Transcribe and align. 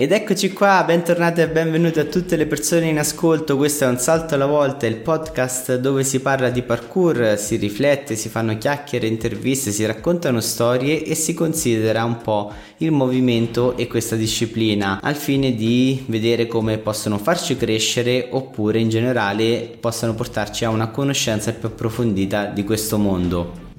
Ed 0.00 0.12
eccoci 0.12 0.54
qua, 0.54 0.82
bentornati 0.86 1.42
e 1.42 1.48
benvenuti 1.50 1.98
a 1.98 2.06
tutte 2.06 2.36
le 2.36 2.46
persone 2.46 2.88
in 2.88 2.98
ascolto. 2.98 3.58
Questo 3.58 3.84
è 3.84 3.86
Un 3.86 3.98
Salto 3.98 4.34
alla 4.34 4.46
Volta, 4.46 4.86
il 4.86 4.96
podcast 4.96 5.76
dove 5.76 6.04
si 6.04 6.20
parla 6.20 6.48
di 6.48 6.62
parkour, 6.62 7.36
si 7.36 7.56
riflette, 7.56 8.16
si 8.16 8.30
fanno 8.30 8.56
chiacchiere, 8.56 9.06
interviste, 9.06 9.70
si 9.70 9.84
raccontano 9.84 10.40
storie 10.40 11.04
e 11.04 11.14
si 11.14 11.34
considera 11.34 12.02
un 12.04 12.16
po' 12.16 12.50
il 12.78 12.92
movimento 12.92 13.76
e 13.76 13.88
questa 13.88 14.16
disciplina 14.16 15.00
al 15.02 15.16
fine 15.16 15.54
di 15.54 16.02
vedere 16.06 16.46
come 16.46 16.78
possono 16.78 17.18
farci 17.18 17.58
crescere 17.58 18.28
oppure 18.30 18.78
in 18.78 18.88
generale 18.88 19.70
possano 19.78 20.14
portarci 20.14 20.64
a 20.64 20.70
una 20.70 20.88
conoscenza 20.88 21.52
più 21.52 21.68
approfondita 21.68 22.46
di 22.46 22.64
questo 22.64 22.96
mondo. 22.96 23.69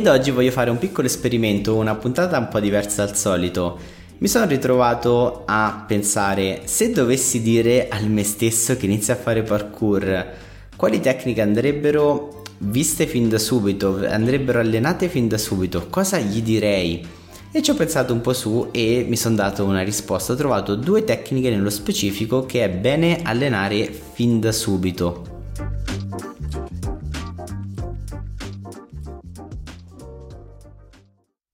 Ed 0.00 0.06
oggi 0.06 0.30
voglio 0.30 0.50
fare 0.50 0.70
un 0.70 0.78
piccolo 0.78 1.08
esperimento, 1.08 1.76
una 1.76 1.94
puntata 1.94 2.38
un 2.38 2.48
po' 2.48 2.58
diversa 2.58 3.04
dal 3.04 3.14
solito. 3.14 3.78
Mi 4.16 4.28
sono 4.28 4.46
ritrovato 4.46 5.42
a 5.44 5.84
pensare 5.86 6.62
se 6.64 6.90
dovessi 6.90 7.42
dire 7.42 7.88
al 7.90 8.08
me 8.08 8.24
stesso 8.24 8.78
che 8.78 8.86
inizia 8.86 9.12
a 9.12 9.18
fare 9.18 9.42
parkour, 9.42 10.26
quali 10.74 11.00
tecniche 11.00 11.42
andrebbero 11.42 12.44
viste 12.60 13.06
fin 13.06 13.28
da 13.28 13.38
subito, 13.38 14.00
andrebbero 14.08 14.60
allenate 14.60 15.10
fin 15.10 15.28
da 15.28 15.36
subito, 15.36 15.88
cosa 15.90 16.18
gli 16.18 16.40
direi? 16.40 17.06
E 17.52 17.60
ci 17.60 17.70
ho 17.70 17.74
pensato 17.74 18.14
un 18.14 18.22
po' 18.22 18.32
su 18.32 18.68
e 18.70 19.04
mi 19.06 19.18
sono 19.18 19.34
dato 19.34 19.66
una 19.66 19.82
risposta. 19.82 20.32
Ho 20.32 20.36
trovato 20.36 20.76
due 20.76 21.04
tecniche 21.04 21.50
nello 21.50 21.68
specifico 21.68 22.46
che 22.46 22.64
è 22.64 22.70
bene 22.70 23.20
allenare 23.22 23.92
fin 24.14 24.40
da 24.40 24.50
subito. 24.50 25.39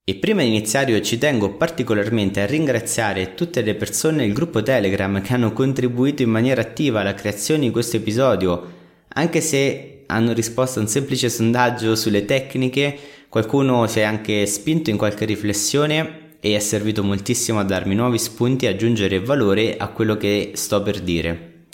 E 0.08 0.14
prima 0.14 0.42
di 0.42 0.46
iniziare 0.46 0.92
io 0.92 1.00
ci 1.00 1.18
tengo 1.18 1.54
particolarmente 1.54 2.40
a 2.40 2.46
ringraziare 2.46 3.34
tutte 3.34 3.60
le 3.62 3.74
persone 3.74 4.18
del 4.18 4.32
gruppo 4.32 4.62
Telegram 4.62 5.20
che 5.20 5.32
hanno 5.32 5.52
contribuito 5.52 6.22
in 6.22 6.30
maniera 6.30 6.60
attiva 6.60 7.00
alla 7.00 7.12
creazione 7.12 7.62
di 7.62 7.70
questo 7.72 7.96
episodio, 7.96 8.72
anche 9.08 9.40
se 9.40 10.04
hanno 10.06 10.32
risposto 10.32 10.78
a 10.78 10.82
un 10.82 10.88
semplice 10.88 11.28
sondaggio 11.28 11.96
sulle 11.96 12.24
tecniche, 12.24 12.96
qualcuno 13.28 13.88
si 13.88 13.98
è 13.98 14.02
anche 14.02 14.46
spinto 14.46 14.90
in 14.90 14.96
qualche 14.96 15.24
riflessione 15.24 16.36
e 16.38 16.54
è 16.54 16.60
servito 16.60 17.02
moltissimo 17.02 17.58
a 17.58 17.64
darmi 17.64 17.96
nuovi 17.96 18.18
spunti 18.18 18.66
e 18.66 18.68
aggiungere 18.68 19.18
valore 19.18 19.76
a 19.76 19.88
quello 19.88 20.16
che 20.16 20.52
sto 20.54 20.84
per 20.84 21.00
dire. 21.00 21.66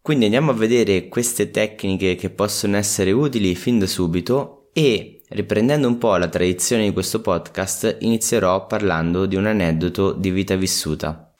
Quindi 0.00 0.26
andiamo 0.26 0.52
a 0.52 0.54
vedere 0.54 1.08
queste 1.08 1.50
tecniche 1.50 2.14
che 2.14 2.30
possono 2.30 2.76
essere 2.76 3.10
utili 3.10 3.56
fin 3.56 3.80
da 3.80 3.88
subito 3.88 4.68
e 4.72 5.19
Riprendendo 5.32 5.86
un 5.86 5.96
po' 5.96 6.16
la 6.16 6.26
tradizione 6.26 6.82
di 6.82 6.92
questo 6.92 7.20
podcast, 7.20 7.98
inizierò 8.00 8.66
parlando 8.66 9.26
di 9.26 9.36
un 9.36 9.46
aneddoto 9.46 10.10
di 10.10 10.30
vita 10.32 10.56
vissuta. 10.56 11.32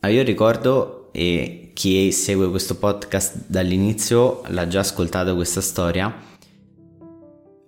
Ah, 0.00 0.08
io 0.08 0.22
ricordo, 0.22 1.08
e 1.12 1.70
chi 1.72 2.12
segue 2.12 2.50
questo 2.50 2.76
podcast 2.76 3.44
dall'inizio 3.46 4.42
l'ha 4.48 4.68
già 4.68 4.80
ascoltato 4.80 5.34
questa 5.34 5.62
storia, 5.62 6.14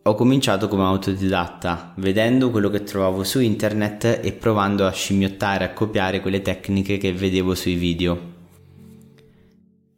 ho 0.03 0.15
cominciato 0.15 0.69
come 0.69 0.83
autodidatta, 0.83 1.94
vedendo 1.97 2.50
quello 2.50 2.69
che 2.69 2.83
trovavo 2.83 3.25
su 3.25 3.41
internet 3.41 4.21
e 4.23 4.33
provando 4.33 4.87
a 4.87 4.93
scimmiottare, 4.93 5.65
a 5.65 5.73
copiare 5.73 6.21
quelle 6.21 6.43
tecniche 6.43 6.99
che 6.99 7.15
vedevo 7.15 7.55
sui 7.55 7.75
video. 7.75 8.31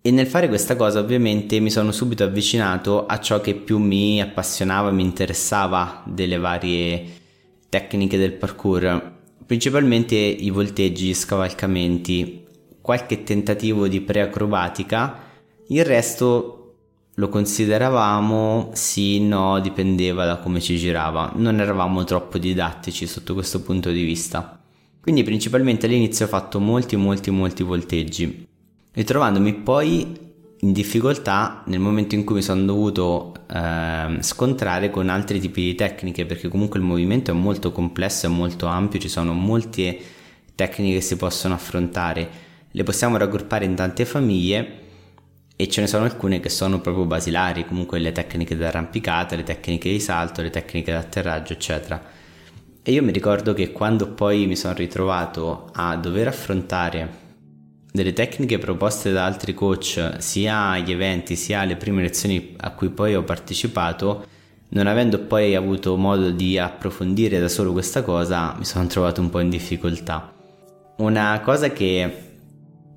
E 0.06 0.10
nel 0.10 0.26
fare 0.26 0.48
questa 0.48 0.76
cosa 0.76 0.98
ovviamente 0.98 1.60
mi 1.60 1.70
sono 1.70 1.90
subito 1.90 2.24
avvicinato 2.24 3.06
a 3.06 3.18
ciò 3.20 3.40
che 3.40 3.54
più 3.54 3.78
mi 3.78 4.20
appassionava, 4.20 4.90
mi 4.90 5.02
interessava 5.02 6.02
delle 6.04 6.36
varie 6.36 7.02
tecniche 7.70 8.18
del 8.18 8.34
parkour, 8.34 9.12
principalmente 9.46 10.14
i 10.14 10.50
volteggi, 10.50 11.06
gli 11.06 11.14
scavalcamenti, 11.14 12.44
qualche 12.82 13.22
tentativo 13.22 13.88
di 13.88 14.02
preacrobatica, 14.02 15.20
il 15.68 15.84
resto 15.86 16.74
lo 17.14 17.28
consideravamo 17.30 18.72
sì, 18.74 19.26
no, 19.26 19.58
dipendeva 19.58 20.26
da 20.26 20.36
come 20.36 20.60
ci 20.60 20.76
girava, 20.76 21.32
non 21.36 21.60
eravamo 21.60 22.04
troppo 22.04 22.36
didattici 22.36 23.06
sotto 23.06 23.32
questo 23.32 23.62
punto 23.62 23.90
di 23.90 24.02
vista. 24.02 24.62
Quindi 25.00 25.22
principalmente 25.22 25.86
all'inizio 25.86 26.26
ho 26.26 26.28
fatto 26.28 26.60
molti 26.60 26.94
molti 26.96 27.30
molti 27.30 27.62
volteggi 27.62 28.52
ritrovandomi 28.94 29.54
poi 29.54 30.22
in 30.60 30.72
difficoltà 30.72 31.62
nel 31.66 31.80
momento 31.80 32.14
in 32.14 32.24
cui 32.24 32.36
mi 32.36 32.42
sono 32.42 32.64
dovuto 32.64 33.34
eh, 33.52 34.16
scontrare 34.20 34.88
con 34.90 35.08
altri 35.08 35.40
tipi 35.40 35.62
di 35.62 35.74
tecniche 35.74 36.24
perché 36.24 36.48
comunque 36.48 36.78
il 36.78 36.86
movimento 36.86 37.30
è 37.30 37.34
molto 37.34 37.70
complesso 37.70 38.26
e 38.26 38.30
molto 38.30 38.66
ampio, 38.66 38.98
ci 38.98 39.08
sono 39.08 39.34
molte 39.34 39.98
tecniche 40.54 40.94
che 40.94 41.00
si 41.02 41.16
possono 41.16 41.54
affrontare, 41.54 42.28
le 42.70 42.82
possiamo 42.82 43.16
raggruppare 43.16 43.64
in 43.64 43.74
tante 43.74 44.04
famiglie 44.04 44.82
e 45.56 45.68
ce 45.68 45.80
ne 45.80 45.86
sono 45.86 46.04
alcune 46.04 46.40
che 46.40 46.48
sono 46.48 46.80
proprio 46.80 47.04
basilari, 47.04 47.66
comunque 47.66 47.98
le 47.98 48.12
tecniche 48.12 48.56
d'arrampicata, 48.56 49.36
le 49.36 49.42
tecniche 49.42 49.90
di 49.90 50.00
salto, 50.00 50.40
le 50.40 50.50
tecniche 50.50 50.92
d'atterraggio, 50.92 51.52
eccetera. 51.52 52.02
E 52.82 52.92
io 52.92 53.02
mi 53.02 53.12
ricordo 53.12 53.54
che 53.54 53.70
quando 53.70 54.08
poi 54.08 54.46
mi 54.46 54.56
sono 54.56 54.74
ritrovato 54.74 55.70
a 55.72 55.96
dover 55.96 56.28
affrontare 56.28 57.22
delle 57.94 58.12
tecniche 58.12 58.58
proposte 58.58 59.12
da 59.12 59.24
altri 59.24 59.54
coach 59.54 60.16
sia 60.18 60.70
agli 60.70 60.90
eventi 60.90 61.36
sia 61.36 61.60
alle 61.60 61.76
prime 61.76 62.02
lezioni 62.02 62.56
a 62.56 62.72
cui 62.72 62.88
poi 62.88 63.14
ho 63.14 63.22
partecipato, 63.22 64.26
non 64.70 64.88
avendo 64.88 65.20
poi 65.20 65.54
avuto 65.54 65.96
modo 65.96 66.32
di 66.32 66.58
approfondire 66.58 67.38
da 67.38 67.46
solo 67.46 67.70
questa 67.70 68.02
cosa, 68.02 68.52
mi 68.58 68.64
sono 68.64 68.88
trovato 68.88 69.20
un 69.20 69.30
po' 69.30 69.38
in 69.38 69.48
difficoltà. 69.48 70.32
Una 70.96 71.40
cosa 71.44 71.70
che 71.70 72.32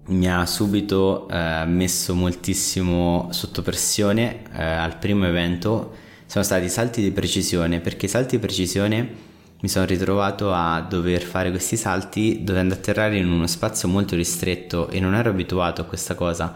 mi 0.07 0.27
ha 0.31 0.43
subito 0.47 1.29
eh, 1.29 1.63
messo 1.67 2.15
moltissimo 2.15 3.27
sotto 3.29 3.61
pressione 3.61 4.45
eh, 4.51 4.63
al 4.63 4.97
primo 4.97 5.27
evento 5.27 5.93
sono 6.25 6.43
stati 6.43 6.65
i 6.65 6.69
salti 6.69 7.03
di 7.03 7.11
precisione, 7.11 7.81
perché 7.81 8.07
i 8.07 8.09
salti 8.09 8.37
di 8.37 8.41
precisione 8.41 9.26
mi 9.59 9.69
sono 9.69 9.85
ritrovato 9.85 10.53
a 10.53 10.81
dover 10.81 11.23
fare 11.23 11.49
questi 11.49 11.77
salti 11.77 12.43
dovendo 12.43 12.75
atterrare 12.75 13.17
in 13.17 13.27
uno 13.27 13.47
spazio 13.47 13.87
molto 13.87 14.15
ristretto 14.15 14.87
e 14.89 14.99
non 14.99 15.15
ero 15.15 15.31
abituato 15.31 15.81
a 15.81 15.85
questa 15.85 16.13
cosa. 16.13 16.53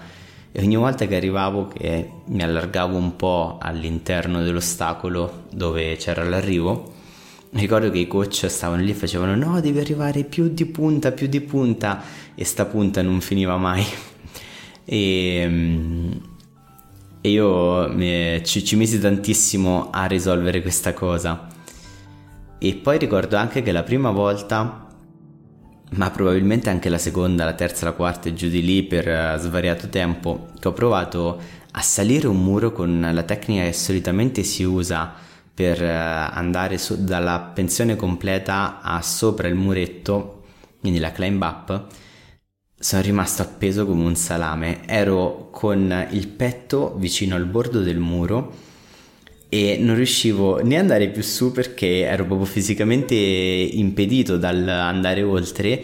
E 0.52 0.62
ogni 0.62 0.76
volta 0.76 1.08
che 1.08 1.16
arrivavo 1.16 1.68
che 1.68 2.10
mi 2.26 2.44
allargavo 2.44 2.96
un 2.96 3.16
po' 3.16 3.58
all'interno 3.60 4.44
dell'ostacolo 4.44 5.46
dove 5.52 5.96
c'era 5.96 6.24
l'arrivo 6.24 7.00
ricordo 7.54 7.90
che 7.90 8.00
i 8.00 8.08
coach 8.08 8.46
stavano 8.50 8.82
lì 8.82 8.92
e 8.92 8.94
facevano 8.94 9.36
no 9.36 9.60
devi 9.60 9.80
arrivare 9.80 10.24
più 10.24 10.48
di 10.50 10.66
punta 10.66 11.12
più 11.12 11.28
di 11.28 11.42
punta. 11.42 12.04
E 12.36 12.46
sta 12.46 12.66
punta 12.66 13.02
non 13.02 13.20
finiva 13.22 13.58
mai. 13.58 13.84
E, 14.84 15.48
e 17.22 17.30
io 17.30 17.88
mi, 17.94 18.44
ci, 18.44 18.66
ci 18.66 18.76
misi 18.76 19.00
tantissimo 19.00 19.90
a 19.92 20.06
risolvere 20.06 20.62
questa 20.62 20.94
cosa 20.94 21.48
e 22.64 22.76
poi 22.76 23.00
ricordo 23.00 23.38
anche 23.38 23.64
che 23.64 23.72
la 23.72 23.82
prima 23.82 24.12
volta, 24.12 24.86
ma 25.94 26.12
probabilmente 26.12 26.70
anche 26.70 26.90
la 26.90 27.00
seconda, 27.00 27.44
la 27.44 27.56
terza, 27.56 27.86
la 27.86 27.94
quarta 27.94 28.30
e 28.30 28.36
giù 28.36 28.50
di 28.50 28.64
lì 28.64 28.84
per 28.84 29.08
uh, 29.08 29.40
svariato 29.40 29.90
tempo, 29.90 30.50
che 30.60 30.68
ho 30.68 30.72
provato 30.72 31.42
a 31.72 31.82
salire 31.82 32.28
un 32.28 32.40
muro 32.44 32.72
con 32.72 33.10
la 33.12 33.24
tecnica 33.24 33.64
che 33.64 33.74
solitamente 33.74 34.44
si 34.44 34.62
usa 34.62 35.12
per 35.52 35.82
uh, 35.82 36.36
andare 36.38 36.78
su, 36.78 37.04
dalla 37.04 37.40
pensione 37.40 37.96
completa 37.96 38.80
a 38.82 39.02
sopra 39.02 39.48
il 39.48 39.56
muretto, 39.56 40.44
quindi 40.80 41.00
la 41.00 41.12
climb 41.12 41.42
up, 41.42 41.88
sono 42.78 43.02
rimasto 43.02 43.42
appeso 43.42 43.88
come 43.88 44.04
un 44.04 44.16
salame. 44.16 44.86
Ero 44.86 45.50
con 45.52 46.08
il 46.12 46.28
petto 46.28 46.94
vicino 46.96 47.36
al 47.36 47.46
bordo 47.46 47.82
del 47.82 47.98
muro 47.98 48.70
e 49.54 49.76
non 49.78 49.96
riuscivo 49.96 50.64
né 50.64 50.76
ad 50.76 50.82
andare 50.84 51.10
più 51.10 51.22
su 51.22 51.52
perché 51.52 52.04
ero 52.04 52.26
proprio 52.26 52.48
fisicamente 52.48 53.16
impedito 53.16 54.38
dal 54.38 54.66
andare 54.66 55.24
oltre 55.24 55.84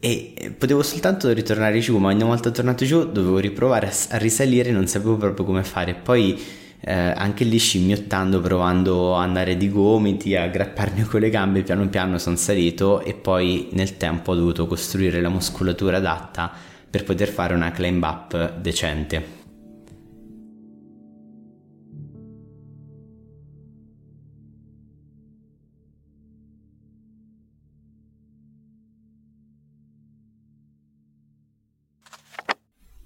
e 0.00 0.54
potevo 0.56 0.82
soltanto 0.82 1.30
ritornare 1.30 1.78
giù, 1.80 1.98
ma 1.98 2.08
ogni 2.08 2.22
volta 2.22 2.50
tornato 2.50 2.86
giù 2.86 3.12
dovevo 3.12 3.36
riprovare 3.36 3.92
a 4.08 4.16
risalire 4.16 4.70
non 4.70 4.86
sapevo 4.86 5.18
proprio 5.18 5.44
come 5.44 5.62
fare. 5.62 5.92
Poi 5.92 6.40
eh, 6.80 6.92
anche 6.92 7.44
lì 7.44 7.58
scimmiottando, 7.58 8.40
provando 8.40 9.14
ad 9.14 9.24
andare 9.24 9.58
di 9.58 9.68
gomiti, 9.68 10.34
a 10.34 10.48
grapparmi 10.48 11.02
con 11.02 11.20
le 11.20 11.28
gambe, 11.28 11.62
piano 11.62 11.86
piano 11.90 12.16
sono 12.16 12.36
salito 12.36 13.04
e 13.04 13.12
poi 13.12 13.68
nel 13.72 13.98
tempo 13.98 14.32
ho 14.32 14.34
dovuto 14.36 14.66
costruire 14.66 15.20
la 15.20 15.28
muscolatura 15.28 15.98
adatta 15.98 16.50
per 16.88 17.04
poter 17.04 17.28
fare 17.28 17.52
una 17.52 17.72
climb 17.72 18.02
up 18.02 18.56
decente. 18.56 19.41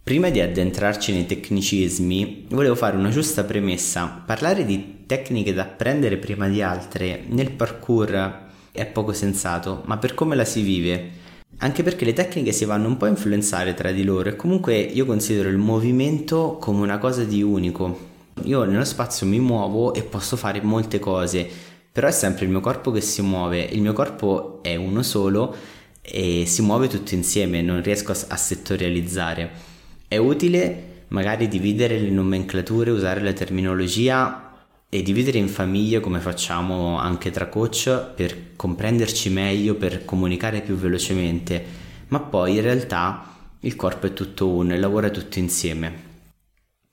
Prima 0.07 0.31
di 0.31 0.41
addentrarci 0.41 1.13
nei 1.13 1.27
tecnicismi, 1.27 2.47
volevo 2.51 2.77
fare 2.77 2.97
una 2.97 3.09
giusta 3.09 3.43
premessa. 3.43 4.23
Parlare 4.25 4.65
di 4.65 4.99
tecniche 5.05 5.53
da 5.53 5.63
apprendere 5.63 6.17
prima 6.17 6.47
di 6.47 6.63
altre 6.63 7.25
nel 7.27 7.51
parkour 7.51 8.47
è 8.71 8.87
poco 8.87 9.13
sensato, 9.13 9.83
ma 9.87 9.99
per 9.99 10.15
come 10.15 10.37
la 10.37 10.45
si 10.45 10.61
vive. 10.63 11.11
Anche 11.57 11.83
perché 11.83 12.05
le 12.05 12.13
tecniche 12.13 12.53
si 12.53 12.65
vanno 12.65 12.87
un 12.87 12.97
po' 12.97 13.07
a 13.07 13.09
influenzare 13.09 13.75
tra 13.75 13.91
di 13.91 14.05
loro 14.05 14.29
e 14.29 14.37
comunque 14.37 14.79
io 14.79 15.07
considero 15.07 15.49
il 15.49 15.59
movimento 15.59 16.57
come 16.61 16.83
una 16.83 16.99
cosa 16.99 17.25
di 17.25 17.43
unico. 17.43 17.99
Io 18.45 18.63
nello 18.63 18.85
spazio 18.85 19.27
mi 19.27 19.41
muovo 19.41 19.93
e 19.93 20.05
posso 20.05 20.37
fare 20.37 20.63
molte 20.63 21.01
cose, 21.01 21.49
però 21.91 22.07
è 22.07 22.13
sempre 22.13 22.45
il 22.45 22.53
mio 22.53 22.61
corpo 22.61 22.93
che 22.93 23.01
si 23.01 23.23
muove, 23.23 23.61
il 23.61 23.81
mio 23.83 23.93
corpo 23.93 24.63
è 24.63 24.77
uno 24.77 25.03
solo 25.03 25.53
e 26.01 26.45
si 26.47 26.63
muove 26.63 26.87
tutto 26.87 27.13
insieme, 27.15 27.61
non 27.61 27.83
riesco 27.83 28.13
a 28.13 28.37
settorializzare. 28.37 29.66
È 30.09 30.17
utile 30.17 31.05
magari 31.09 31.49
dividere 31.49 31.99
le 31.99 32.11
nomenclature, 32.11 32.91
usare 32.91 33.21
la 33.21 33.33
terminologia 33.33 34.55
e 34.89 35.03
dividere 35.03 35.39
in 35.39 35.49
famiglie 35.49 35.99
come 35.99 36.21
facciamo 36.21 36.99
anche 36.99 37.31
tra 37.31 37.49
coach 37.49 38.13
per 38.15 38.55
comprenderci 38.55 39.31
meglio, 39.31 39.75
per 39.75 40.05
comunicare 40.05 40.61
più 40.61 40.77
velocemente, 40.77 41.65
ma 42.09 42.21
poi 42.21 42.55
in 42.55 42.63
realtà 42.63 43.35
il 43.61 43.75
corpo 43.75 44.07
è 44.07 44.13
tutto 44.13 44.49
uno 44.49 44.75
e 44.75 44.79
lavora 44.79 45.11
tutto 45.11 45.41
insieme. 45.41 46.05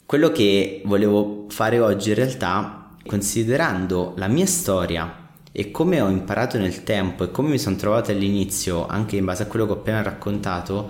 Quello 0.06 0.32
che 0.32 0.82
volevo 0.86 1.46
fare 1.50 1.80
oggi 1.80 2.10
in 2.10 2.16
realtà, 2.16 2.96
considerando 3.06 4.14
la 4.18 4.28
mia 4.28 4.48
storia 4.48 5.30
e 5.52 5.70
come 5.70 6.02
ho 6.02 6.10
imparato 6.10 6.58
nel 6.58 6.84
tempo 6.84 7.24
e 7.24 7.32
come 7.32 7.50
mi 7.50 7.60
sono 7.60 7.76
trovato 7.76 8.10
all'inizio, 8.10 8.88
anche 8.88 9.18
in 9.18 9.26
base 9.26 9.44
a 9.44 9.46
quello 9.46 9.66
che 9.66 9.72
ho 9.72 9.76
appena 9.76 10.02
raccontato, 10.02 10.90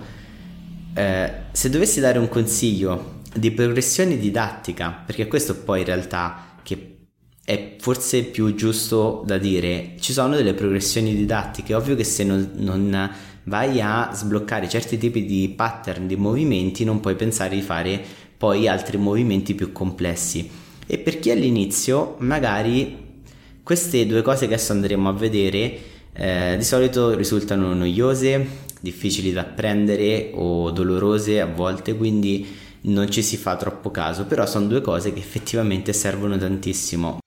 eh, 0.94 1.32
se 1.54 1.70
dovessi 1.70 2.00
dare 2.00 2.18
un 2.18 2.28
consiglio 2.28 3.20
di 3.32 3.52
progressione 3.52 4.18
didattica, 4.18 4.90
perché 4.90 5.28
questo 5.28 5.54
poi 5.54 5.80
in 5.80 5.86
realtà 5.86 6.56
che 6.64 6.96
è 7.44 7.76
forse 7.78 8.24
più 8.24 8.56
giusto 8.56 9.22
da 9.24 9.38
dire, 9.38 9.94
ci 10.00 10.12
sono 10.12 10.34
delle 10.34 10.54
progressioni 10.54 11.14
didattiche, 11.14 11.72
ovvio 11.72 11.94
che 11.94 12.02
se 12.02 12.24
non, 12.24 12.50
non 12.56 13.08
vai 13.44 13.80
a 13.80 14.10
sbloccare 14.12 14.68
certi 14.68 14.98
tipi 14.98 15.24
di 15.24 15.48
pattern, 15.56 16.08
di 16.08 16.16
movimenti, 16.16 16.82
non 16.82 16.98
puoi 16.98 17.14
pensare 17.14 17.54
di 17.54 17.62
fare 17.62 18.02
poi 18.36 18.66
altri 18.66 18.96
movimenti 18.96 19.54
più 19.54 19.70
complessi. 19.70 20.50
E 20.84 20.98
per 20.98 21.20
chi 21.20 21.30
all'inizio 21.30 22.16
magari 22.18 23.22
queste 23.62 24.06
due 24.06 24.22
cose 24.22 24.48
che 24.48 24.54
adesso 24.54 24.72
andremo 24.72 25.08
a 25.08 25.12
vedere 25.12 25.78
eh, 26.14 26.56
di 26.58 26.64
solito 26.64 27.14
risultano 27.14 27.72
noiose, 27.74 28.63
difficili 28.84 29.32
da 29.32 29.40
apprendere 29.40 30.30
o 30.34 30.70
dolorose 30.70 31.40
a 31.40 31.46
volte, 31.46 31.96
quindi 31.96 32.46
non 32.82 33.10
ci 33.10 33.22
si 33.22 33.38
fa 33.38 33.56
troppo 33.56 33.90
caso, 33.90 34.26
però 34.26 34.44
sono 34.44 34.66
due 34.66 34.82
cose 34.82 35.14
che 35.14 35.20
effettivamente 35.20 35.94
servono 35.94 36.36
tantissimo. 36.36 37.18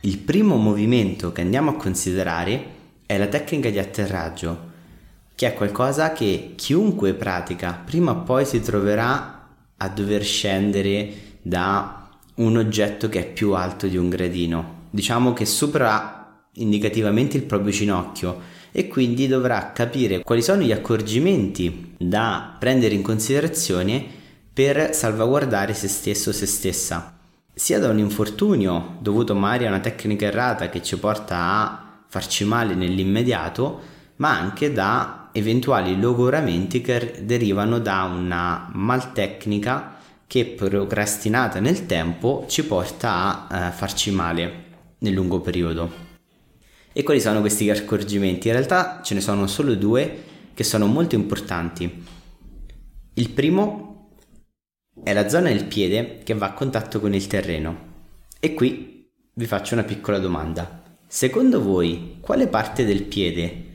Il 0.00 0.18
primo 0.18 0.56
movimento 0.56 1.30
che 1.30 1.42
andiamo 1.42 1.70
a 1.70 1.76
considerare 1.76 2.80
è 3.04 3.18
la 3.18 3.26
tecnica 3.26 3.68
di 3.68 3.78
atterraggio, 3.78 4.70
che 5.34 5.46
è 5.46 5.54
qualcosa 5.54 6.12
che 6.12 6.54
chiunque 6.56 7.12
pratica 7.12 7.80
prima 7.84 8.12
o 8.12 8.22
poi 8.22 8.46
si 8.46 8.60
troverà 8.62 9.46
a 9.76 9.88
dover 9.90 10.24
scendere 10.24 11.12
da 11.42 12.08
un 12.36 12.56
oggetto 12.56 13.10
che 13.10 13.20
è 13.20 13.30
più 13.30 13.52
alto 13.52 13.86
di 13.86 13.98
un 13.98 14.08
gradino. 14.08 14.80
Diciamo 14.88 15.34
che 15.34 15.44
supera 15.44 16.44
indicativamente 16.54 17.36
il 17.36 17.44
proprio 17.44 17.72
ginocchio 17.72 18.51
e 18.72 18.88
quindi 18.88 19.28
dovrà 19.28 19.72
capire 19.72 20.22
quali 20.22 20.42
sono 20.42 20.62
gli 20.62 20.72
accorgimenti 20.72 21.94
da 21.98 22.56
prendere 22.58 22.94
in 22.94 23.02
considerazione 23.02 24.04
per 24.52 24.94
salvaguardare 24.94 25.74
se 25.74 25.88
stesso 25.88 26.30
o 26.30 26.32
se 26.32 26.46
stessa, 26.46 27.18
sia 27.54 27.78
da 27.78 27.88
un 27.88 27.98
infortunio 27.98 28.96
dovuto 29.00 29.34
magari 29.34 29.66
a 29.66 29.68
una 29.68 29.80
tecnica 29.80 30.26
errata 30.26 30.68
che 30.68 30.82
ci 30.82 30.98
porta 30.98 31.36
a 31.36 32.02
farci 32.08 32.44
male 32.44 32.74
nell'immediato, 32.74 33.80
ma 34.16 34.38
anche 34.38 34.72
da 34.72 35.28
eventuali 35.32 35.98
logoramenti 35.98 36.80
che 36.80 37.20
derivano 37.22 37.78
da 37.78 38.02
una 38.04 38.70
maltecnica 38.72 39.96
che 40.26 40.46
procrastinata 40.46 41.60
nel 41.60 41.86
tempo 41.86 42.44
ci 42.48 42.64
porta 42.64 43.46
a 43.48 43.68
eh, 43.68 43.70
farci 43.70 44.10
male 44.10 44.64
nel 44.98 45.12
lungo 45.12 45.40
periodo. 45.40 46.11
E 46.94 47.02
quali 47.02 47.20
sono 47.20 47.40
questi 47.40 47.70
accorgimenti? 47.70 48.48
In 48.48 48.54
realtà 48.54 49.00
ce 49.02 49.14
ne 49.14 49.20
sono 49.20 49.46
solo 49.46 49.74
due 49.74 50.24
che 50.52 50.62
sono 50.62 50.86
molto 50.86 51.14
importanti. 51.14 52.04
Il 53.14 53.30
primo 53.30 54.10
è 55.02 55.14
la 55.14 55.28
zona 55.28 55.48
del 55.48 55.64
piede 55.64 56.20
che 56.22 56.34
va 56.34 56.48
a 56.48 56.52
contatto 56.52 57.00
con 57.00 57.14
il 57.14 57.26
terreno. 57.26 57.90
E 58.38 58.52
qui 58.52 59.08
vi 59.32 59.46
faccio 59.46 59.72
una 59.72 59.84
piccola 59.84 60.18
domanda. 60.18 60.82
Secondo 61.06 61.62
voi 61.62 62.18
quale 62.20 62.46
parte 62.46 62.84
del 62.84 63.04
piede 63.04 63.70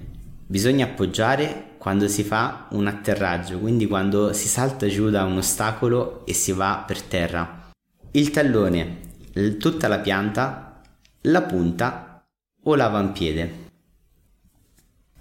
bisogna 0.46 0.86
appoggiare 0.86 1.76
quando 1.80 2.08
si 2.08 2.24
fa 2.24 2.68
un 2.72 2.86
atterraggio, 2.86 3.58
quindi 3.58 3.88
quando 3.88 4.34
si 4.34 4.48
salta 4.48 4.88
giù 4.88 5.10
da 5.10 5.24
un 5.24 5.38
ostacolo 5.38 6.24
e 6.26 6.34
si 6.34 6.52
va 6.52 6.84
per 6.86 7.02
terra? 7.02 7.72
Il 8.12 8.30
tallone, 8.30 9.00
tutta 9.58 9.88
la 9.88 10.00
pianta, 10.00 10.82
la 11.22 11.42
punta 11.42 12.07
o 12.70 12.76
l'avampiede? 12.76 13.66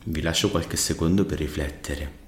Vi 0.04 0.20
lascio 0.20 0.50
qualche 0.50 0.76
secondo 0.76 1.24
per 1.24 1.38
riflettere. 1.38 2.24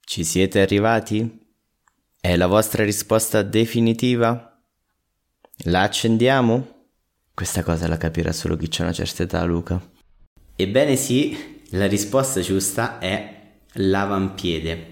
Ci 0.00 0.24
siete 0.24 0.60
arrivati? 0.60 1.40
È 2.20 2.36
la 2.36 2.46
vostra 2.46 2.84
risposta 2.84 3.42
definitiva? 3.42 4.62
La 5.64 5.82
accendiamo? 5.82 6.88
Questa 7.32 7.62
cosa 7.62 7.88
la 7.88 7.96
capirà 7.96 8.32
solo 8.32 8.56
chi 8.56 8.68
ha 8.78 8.82
una 8.82 8.92
certa 8.92 9.22
età, 9.22 9.42
Luca. 9.44 9.80
Ebbene 10.54 10.96
sì, 10.96 11.62
la 11.70 11.86
risposta 11.86 12.40
giusta 12.40 12.98
è 12.98 13.60
l'avampiede. 13.72 14.91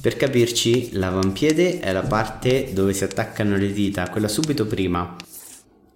Per 0.00 0.16
capirci, 0.16 0.92
l'avampiede 0.92 1.78
è 1.78 1.92
la 1.92 2.02
parte 2.02 2.70
dove 2.72 2.94
si 2.94 3.04
attaccano 3.04 3.56
le 3.56 3.72
dita, 3.72 4.08
quella 4.08 4.28
subito 4.28 4.66
prima. 4.66 5.14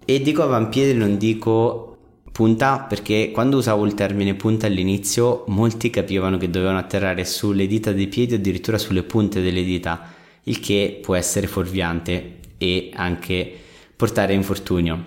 E 0.05 0.21
dico 0.21 0.43
avampiede, 0.43 0.93
non 0.93 1.17
dico 1.17 1.97
punta, 2.31 2.81
perché 2.81 3.31
quando 3.31 3.57
usavo 3.57 3.85
il 3.85 3.95
termine 3.95 4.35
punta 4.35 4.67
all'inizio, 4.67 5.45
molti 5.47 5.89
capivano 5.89 6.37
che 6.37 6.49
dovevano 6.49 6.77
atterrare 6.77 7.25
sulle 7.25 7.65
dita 7.65 7.93
dei 7.93 8.07
piedi 8.07 8.33
o 8.33 8.37
addirittura 8.37 8.77
sulle 8.77 9.03
punte 9.03 9.41
delle 9.41 9.63
dita, 9.63 10.13
il 10.43 10.59
che 10.59 10.99
può 11.01 11.15
essere 11.15 11.47
fuorviante 11.47 12.39
e 12.57 12.91
anche 12.93 13.51
portare 13.95 14.33
a 14.33 14.35
infortunio. 14.35 15.05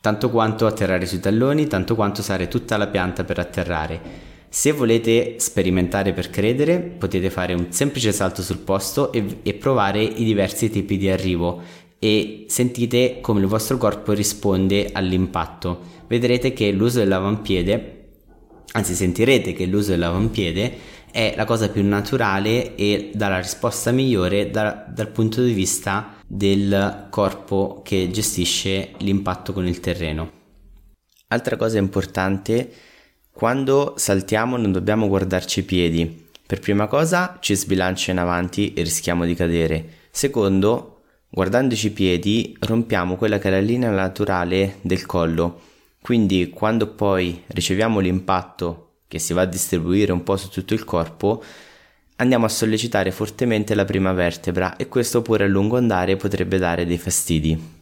Tanto 0.00 0.30
quanto 0.30 0.66
atterrare 0.66 1.04
sui 1.06 1.20
talloni, 1.20 1.66
tanto 1.66 1.94
quanto 1.94 2.20
usare 2.20 2.48
tutta 2.48 2.76
la 2.76 2.86
pianta 2.86 3.22
per 3.22 3.38
atterrare. 3.38 4.00
Se 4.48 4.72
volete 4.72 5.36
sperimentare 5.38 6.12
per 6.12 6.30
credere, 6.30 6.78
potete 6.80 7.30
fare 7.30 7.54
un 7.54 7.66
semplice 7.70 8.12
salto 8.12 8.42
sul 8.42 8.58
posto 8.58 9.12
e, 9.12 9.38
e 9.42 9.54
provare 9.54 10.02
i 10.02 10.24
diversi 10.24 10.70
tipi 10.70 10.96
di 10.96 11.08
arrivo 11.08 11.60
e 11.98 12.44
sentite 12.48 13.18
come 13.20 13.40
il 13.40 13.46
vostro 13.46 13.76
corpo 13.78 14.12
risponde 14.12 14.90
all'impatto. 14.92 15.94
Vedrete 16.06 16.52
che 16.52 16.70
l'uso 16.70 16.98
dell'avampiede, 16.98 18.08
anzi 18.72 18.94
sentirete 18.94 19.52
che 19.52 19.66
l'uso 19.66 19.90
dell'avampiede 19.90 20.94
è 21.10 21.34
la 21.34 21.44
cosa 21.44 21.70
più 21.70 21.82
naturale 21.82 22.74
e 22.74 23.10
dà 23.14 23.28
la 23.28 23.40
risposta 23.40 23.90
migliore 23.90 24.50
da, 24.50 24.86
dal 24.88 25.08
punto 25.08 25.42
di 25.42 25.52
vista 25.52 26.16
del 26.26 27.06
corpo 27.10 27.80
che 27.82 28.10
gestisce 28.10 28.90
l'impatto 28.98 29.52
con 29.52 29.66
il 29.66 29.80
terreno. 29.80 30.30
Altra 31.28 31.56
cosa 31.56 31.78
importante 31.78 32.70
quando 33.36 33.92
saltiamo 33.98 34.56
non 34.56 34.72
dobbiamo 34.72 35.08
guardarci 35.08 35.60
i 35.60 35.64
piedi. 35.64 36.26
Per 36.46 36.58
prima 36.58 36.86
cosa 36.86 37.36
ci 37.38 37.54
sbilancia 37.54 38.10
in 38.10 38.16
avanti 38.16 38.72
e 38.72 38.80
rischiamo 38.80 39.26
di 39.26 39.34
cadere. 39.34 39.88
Secondo, 40.10 41.02
guardandoci 41.28 41.88
i 41.88 41.90
piedi, 41.90 42.56
rompiamo 42.60 43.16
quella 43.16 43.36
che 43.36 43.48
è 43.48 43.50
la 43.50 43.60
linea 43.60 43.90
naturale 43.90 44.78
del 44.80 45.04
collo. 45.04 45.60
Quindi 46.00 46.48
quando 46.48 46.86
poi 46.86 47.42
riceviamo 47.48 48.00
l'impatto 48.00 49.00
che 49.06 49.18
si 49.18 49.34
va 49.34 49.42
a 49.42 49.46
distribuire 49.46 50.12
un 50.12 50.22
po' 50.22 50.38
su 50.38 50.48
tutto 50.48 50.72
il 50.72 50.84
corpo, 50.84 51.44
andiamo 52.16 52.46
a 52.46 52.48
sollecitare 52.48 53.10
fortemente 53.10 53.74
la 53.74 53.84
prima 53.84 54.14
vertebra 54.14 54.76
e 54.76 54.88
questo 54.88 55.20
pure 55.20 55.44
a 55.44 55.48
lungo 55.48 55.76
andare 55.76 56.16
potrebbe 56.16 56.56
dare 56.56 56.86
dei 56.86 56.96
fastidi. 56.96 57.74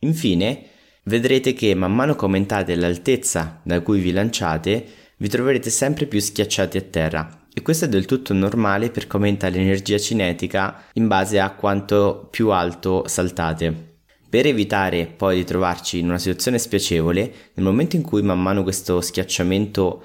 Infine, 0.00 0.66
vedrete 1.04 1.52
che 1.52 1.74
man 1.74 1.94
mano 1.94 2.14
che 2.14 2.24
aumentate 2.24 2.74
l'altezza 2.74 3.60
da 3.62 3.80
cui 3.80 4.00
vi 4.00 4.12
lanciate, 4.12 4.86
vi 5.16 5.28
troverete 5.28 5.70
sempre 5.70 6.06
più 6.06 6.20
schiacciati 6.20 6.76
a 6.76 6.82
terra 6.82 7.46
e 7.54 7.62
questo 7.62 7.84
è 7.84 7.88
del 7.88 8.06
tutto 8.06 8.32
normale 8.32 8.90
perché 8.90 9.16
aumenta 9.16 9.48
l'energia 9.48 9.98
cinetica 9.98 10.84
in 10.94 11.06
base 11.06 11.38
a 11.38 11.50
quanto 11.50 12.28
più 12.30 12.50
alto 12.50 13.04
saltate. 13.06 13.90
Per 14.28 14.46
evitare 14.46 15.06
poi 15.06 15.36
di 15.36 15.44
trovarci 15.44 15.98
in 15.98 16.08
una 16.08 16.18
situazione 16.18 16.58
spiacevole, 16.58 17.32
nel 17.52 17.66
momento 17.66 17.96
in 17.96 18.02
cui 18.02 18.22
man 18.22 18.40
mano 18.40 18.62
questo 18.62 19.02
schiacciamento 19.02 20.02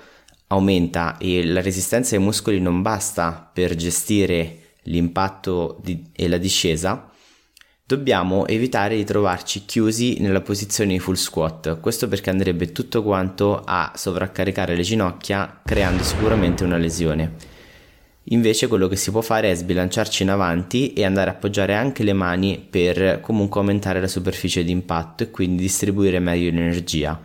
aumenta 0.47 1.17
e 1.17 1.45
la 1.45 1.61
resistenza 1.61 2.15
ai 2.15 2.21
muscoli 2.21 2.59
non 2.59 2.81
basta 2.81 3.49
per 3.53 3.75
gestire 3.75 4.73
l'impatto 4.83 5.79
di- 5.81 6.11
e 6.13 6.27
la 6.27 6.37
discesa, 6.37 7.09
dobbiamo 7.87 8.45
evitare 8.47 8.97
di 8.97 9.05
trovarci 9.05 9.63
chiusi 9.63 10.19
nella 10.19 10.41
posizione 10.41 10.91
di 10.91 10.99
full 10.99 11.13
squat. 11.13 11.79
Questo 11.79 12.09
perché 12.09 12.29
andrebbe 12.29 12.73
tutto 12.73 13.01
quanto 13.01 13.61
a 13.63 13.93
sovraccaricare 13.95 14.75
le 14.75 14.81
ginocchia, 14.81 15.61
creando 15.63 16.03
sicuramente 16.03 16.65
una 16.65 16.75
lesione. 16.75 17.55
Invece 18.25 18.67
quello 18.67 18.89
che 18.89 18.97
si 18.97 19.09
può 19.09 19.21
fare 19.21 19.51
è 19.51 19.55
sbilanciarci 19.55 20.23
in 20.23 20.31
avanti 20.31 20.91
e 20.91 21.05
andare 21.05 21.29
a 21.29 21.33
appoggiare 21.33 21.75
anche 21.75 22.03
le 22.03 22.11
mani 22.11 22.59
per 22.69 23.21
comunque 23.21 23.61
aumentare 23.61 24.01
la 24.01 24.07
superficie 24.09 24.65
di 24.65 24.71
impatto 24.71 25.23
e 25.23 25.31
quindi 25.31 25.61
distribuire 25.61 26.19
meglio 26.19 26.51
l'energia. 26.51 27.17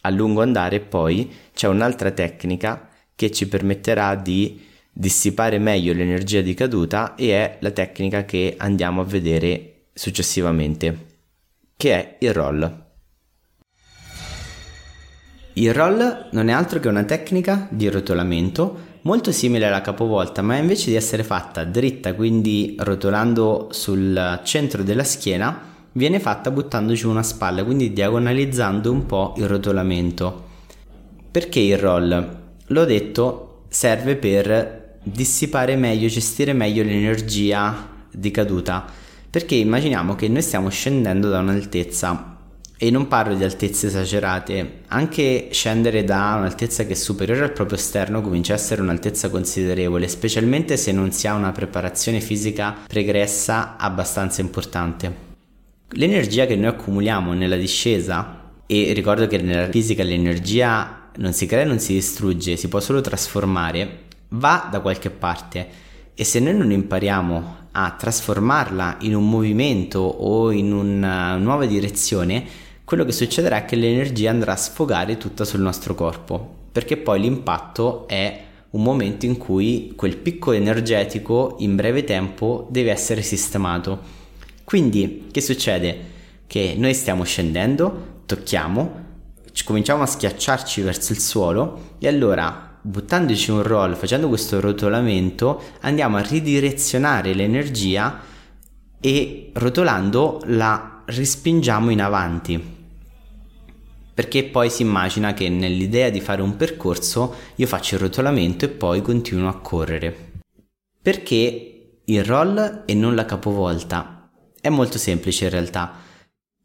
A 0.00 0.10
lungo 0.10 0.42
andare 0.42 0.80
poi 0.80 1.32
c'è 1.54 1.68
un'altra 1.68 2.10
tecnica 2.10 2.88
che 3.14 3.30
ci 3.30 3.46
permetterà 3.46 4.16
di 4.16 4.72
dissipare 4.96 5.58
meglio 5.58 5.92
l'energia 5.92 6.40
di 6.40 6.54
caduta 6.54 7.16
e 7.16 7.32
è 7.32 7.58
la 7.60 7.72
tecnica 7.72 8.24
che 8.24 8.54
andiamo 8.56 9.00
a 9.00 9.04
vedere 9.04 9.86
successivamente, 9.92 11.06
che 11.76 11.92
è 11.92 12.16
il 12.20 12.32
roll. 12.32 12.82
Il 15.54 15.74
roll 15.74 16.28
non 16.30 16.48
è 16.48 16.52
altro 16.52 16.78
che 16.78 16.88
una 16.88 17.04
tecnica 17.04 17.66
di 17.70 17.88
rotolamento 17.88 18.92
molto 19.02 19.32
simile 19.32 19.66
alla 19.66 19.80
capovolta, 19.80 20.42
ma 20.42 20.56
invece 20.56 20.90
di 20.90 20.96
essere 20.96 21.24
fatta 21.24 21.64
dritta, 21.64 22.14
quindi 22.14 22.76
rotolando 22.78 23.68
sul 23.70 24.40
centro 24.44 24.82
della 24.82 25.04
schiena, 25.04 25.72
viene 25.92 26.20
fatta 26.20 26.50
buttando 26.50 26.92
giù 26.94 27.10
una 27.10 27.22
spalla, 27.22 27.64
quindi 27.64 27.92
diagonalizzando 27.92 28.90
un 28.90 29.06
po' 29.06 29.34
il 29.36 29.46
rotolamento. 29.46 30.42
Perché 31.30 31.60
il 31.60 31.78
roll? 31.78 32.42
L'ho 32.66 32.84
detto, 32.84 33.64
serve 33.68 34.16
per 34.16 34.83
dissipare 35.04 35.76
meglio, 35.76 36.08
gestire 36.08 36.52
meglio 36.52 36.82
l'energia 36.82 37.88
di 38.10 38.30
caduta. 38.30 38.84
Perché 39.30 39.54
immaginiamo 39.54 40.14
che 40.14 40.28
noi 40.28 40.42
stiamo 40.42 40.68
scendendo 40.70 41.28
da 41.28 41.40
un'altezza 41.40 42.38
e 42.76 42.90
non 42.90 43.06
parlo 43.06 43.34
di 43.34 43.44
altezze 43.44 43.86
esagerate, 43.86 44.80
anche 44.88 45.48
scendere 45.52 46.04
da 46.04 46.34
un'altezza 46.38 46.84
che 46.86 46.92
è 46.92 46.96
superiore 46.96 47.42
al 47.42 47.52
proprio 47.52 47.78
esterno 47.78 48.20
comincia 48.20 48.52
a 48.52 48.56
essere 48.56 48.82
un'altezza 48.82 49.30
considerevole, 49.30 50.08
specialmente 50.08 50.76
se 50.76 50.92
non 50.92 51.12
si 51.12 51.26
ha 51.26 51.34
una 51.34 51.52
preparazione 51.52 52.20
fisica 52.20 52.74
pregressa 52.86 53.76
abbastanza 53.76 54.40
importante. 54.40 55.32
L'energia 55.90 56.46
che 56.46 56.56
noi 56.56 56.66
accumuliamo 56.66 57.32
nella 57.32 57.56
discesa, 57.56 58.50
e 58.66 58.92
ricordo 58.92 59.26
che 59.26 59.38
nella 59.38 59.68
fisica 59.70 60.02
l'energia 60.02 61.10
non 61.16 61.32
si 61.32 61.46
crea 61.46 61.62
e 61.62 61.66
non 61.66 61.78
si 61.78 61.92
distrugge, 61.92 62.56
si 62.56 62.68
può 62.68 62.80
solo 62.80 63.00
trasformare, 63.00 64.03
va 64.34 64.68
da 64.70 64.80
qualche 64.80 65.10
parte 65.10 65.82
e 66.14 66.24
se 66.24 66.38
noi 66.38 66.56
non 66.56 66.70
impariamo 66.70 67.56
a 67.72 67.90
trasformarla 67.90 68.98
in 69.00 69.16
un 69.16 69.28
movimento 69.28 69.98
o 69.98 70.52
in 70.52 70.72
una 70.72 71.36
nuova 71.36 71.66
direzione, 71.66 72.44
quello 72.84 73.04
che 73.04 73.12
succederà 73.12 73.56
è 73.58 73.64
che 73.64 73.74
l'energia 73.74 74.30
andrà 74.30 74.52
a 74.52 74.56
sfogare 74.56 75.16
tutta 75.16 75.44
sul 75.44 75.60
nostro 75.60 75.94
corpo, 75.94 76.54
perché 76.70 76.96
poi 76.96 77.20
l'impatto 77.20 78.06
è 78.06 78.42
un 78.70 78.82
momento 78.82 79.26
in 79.26 79.38
cui 79.38 79.92
quel 79.96 80.16
picco 80.16 80.52
energetico 80.52 81.56
in 81.60 81.74
breve 81.74 82.04
tempo 82.04 82.68
deve 82.70 82.92
essere 82.92 83.22
sistemato. 83.22 84.22
Quindi 84.62 85.28
che 85.32 85.40
succede? 85.40 86.12
Che 86.46 86.74
noi 86.76 86.94
stiamo 86.94 87.24
scendendo, 87.24 88.22
tocchiamo, 88.26 89.02
cominciamo 89.64 90.02
a 90.02 90.06
schiacciarci 90.06 90.80
verso 90.82 91.12
il 91.12 91.20
suolo 91.20 91.94
e 91.98 92.06
allora 92.06 92.63
buttandoci 92.86 93.50
un 93.50 93.62
roll, 93.62 93.94
facendo 93.94 94.28
questo 94.28 94.60
rotolamento, 94.60 95.62
andiamo 95.80 96.18
a 96.18 96.20
ridirezionare 96.20 97.32
l'energia 97.32 98.20
e 99.00 99.50
rotolando 99.54 100.42
la 100.46 101.02
respingiamo 101.06 101.90
in 101.90 102.02
avanti. 102.02 102.72
Perché 104.12 104.44
poi 104.44 104.68
si 104.68 104.82
immagina 104.82 105.32
che 105.32 105.48
nell'idea 105.48 106.10
di 106.10 106.20
fare 106.20 106.42
un 106.42 106.56
percorso 106.56 107.34
io 107.54 107.66
faccio 107.66 107.94
il 107.94 108.02
rotolamento 108.02 108.66
e 108.66 108.68
poi 108.68 109.00
continuo 109.00 109.48
a 109.48 109.58
correre. 109.60 110.32
Perché 111.00 112.00
il 112.04 112.24
roll 112.24 112.82
e 112.84 112.94
non 112.94 113.14
la 113.14 113.24
capovolta? 113.24 114.30
È 114.60 114.68
molto 114.68 114.98
semplice 114.98 115.44
in 115.44 115.50
realtà. 115.50 115.94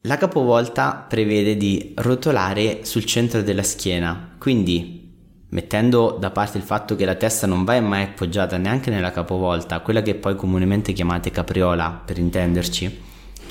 La 0.03 0.17
capovolta 0.17 1.05
prevede 1.07 1.55
di 1.55 1.93
rotolare 1.95 2.81
sul 2.83 3.05
centro 3.05 3.41
della 3.41 3.63
schiena, 3.63 4.35
quindi 4.37 4.98
mettendo 5.49 6.17
da 6.19 6.31
parte 6.31 6.57
il 6.57 6.63
fatto 6.63 6.95
che 6.95 7.05
la 7.05 7.15
testa 7.15 7.47
non 7.47 7.63
va 7.63 7.79
mai 7.81 8.03
appoggiata 8.03 8.57
neanche 8.57 8.89
nella 8.89 9.11
capovolta, 9.11 9.79
quella 9.79 10.01
che 10.01 10.15
poi 10.15 10.35
comunemente 10.35 10.93
chiamate 10.93 11.31
capriola 11.31 12.01
per 12.05 12.17
intenderci, 12.17 13.01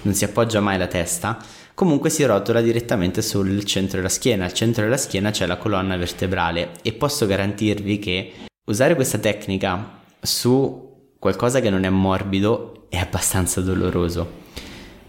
non 0.02 0.14
si 0.14 0.24
appoggia 0.24 0.60
mai 0.60 0.78
la 0.78 0.86
testa, 0.86 1.38
comunque 1.74 2.10
si 2.10 2.24
rotola 2.24 2.60
direttamente 2.60 3.22
sul 3.22 3.64
centro 3.64 3.96
della 3.96 4.08
schiena. 4.08 4.44
Al 4.44 4.52
centro 4.52 4.84
della 4.84 4.96
schiena 4.96 5.30
c'è 5.30 5.46
la 5.46 5.56
colonna 5.56 5.96
vertebrale 5.96 6.72
e 6.82 6.92
posso 6.92 7.26
garantirvi 7.26 7.98
che 7.98 8.32
usare 8.64 8.94
questa 8.94 9.18
tecnica 9.18 10.00
su 10.20 11.14
qualcosa 11.18 11.60
che 11.60 11.70
non 11.70 11.84
è 11.84 11.88
morbido 11.88 12.86
è 12.88 12.96
abbastanza 12.96 13.60
doloroso. 13.60 14.46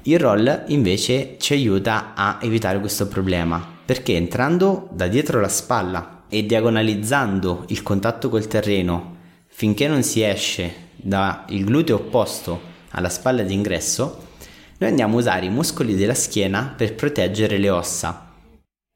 Il 0.03 0.19
roll 0.19 0.63
invece 0.67 1.35
ci 1.39 1.53
aiuta 1.53 2.13
a 2.15 2.39
evitare 2.41 2.79
questo 2.79 3.07
problema 3.07 3.77
perché 3.85 4.15
entrando 4.15 4.87
da 4.91 5.07
dietro 5.07 5.39
la 5.39 5.49
spalla 5.49 6.18
e 6.29 6.45
diagonalizzando 6.45 7.65
il 7.67 7.83
contatto 7.83 8.29
col 8.29 8.47
terreno 8.47 9.17
finché 9.47 9.87
non 9.87 10.03
si 10.03 10.23
esce 10.23 10.87
dal 10.95 11.43
gluteo 11.47 11.97
opposto 11.97 12.61
alla 12.91 13.09
spalla 13.09 13.43
d'ingresso, 13.43 14.27
noi 14.77 14.89
andiamo 14.89 15.15
a 15.15 15.19
usare 15.19 15.47
i 15.47 15.49
muscoli 15.49 15.95
della 15.95 16.13
schiena 16.13 16.73
per 16.75 16.95
proteggere 16.95 17.57
le 17.57 17.69
ossa. 17.69 18.33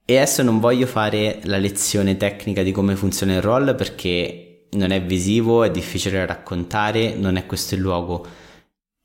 E 0.06 0.16
adesso 0.16 0.42
non 0.42 0.60
voglio 0.60 0.86
fare 0.86 1.40
la 1.44 1.58
lezione 1.58 2.16
tecnica 2.16 2.64
di 2.64 2.72
come 2.72 2.96
funziona 2.96 3.36
il 3.36 3.42
roll 3.42 3.76
perché 3.76 4.68
non 4.72 4.92
è 4.92 5.02
visivo, 5.02 5.64
è 5.64 5.72
difficile 5.72 6.20
da 6.20 6.26
raccontare, 6.26 7.16
non 7.16 7.36
è 7.36 7.46
questo 7.46 7.76
il 7.76 7.82
luogo. 7.82 8.26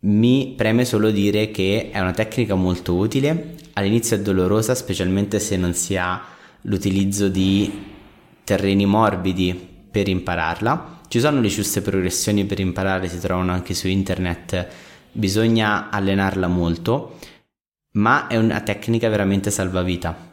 Mi 0.00 0.54
preme 0.56 0.85
solo 0.85 1.11
dire 1.11 1.50
che 1.50 1.90
è 1.92 1.99
una 1.99 2.12
tecnica 2.12 2.54
molto 2.54 2.94
utile, 2.94 3.56
all'inizio 3.73 4.16
è 4.16 4.20
dolorosa, 4.20 4.75
specialmente 4.75 5.40
se 5.40 5.56
non 5.56 5.75
si 5.75 5.97
ha 5.97 6.23
l'utilizzo 6.62 7.28
di 7.28 7.97
terreni 8.49 8.87
morbidi 8.87 9.52
per 9.90 10.09
impararla. 10.09 11.00
Ci 11.07 11.21
sono 11.21 11.43
le 11.43 11.49
giuste 11.49 11.83
progressioni 11.83 12.47
per 12.47 12.61
imparare, 12.61 13.07
si 13.07 13.19
trovano 13.19 13.52
anche 13.52 13.75
su 13.75 13.88
internet, 13.88 14.67
bisogna 15.12 15.90
allenarla 15.90 16.47
molto, 16.47 17.19
ma 17.93 18.26
è 18.26 18.38
una 18.38 18.61
tecnica 18.62 19.11
veramente 19.11 19.50
salvavita. 19.50 20.26